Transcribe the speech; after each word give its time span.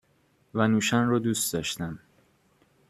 و 0.53 0.67
نوشن 0.67 1.05
رو 1.07 1.19
دوست 1.19 1.53
داشتم 1.53 1.99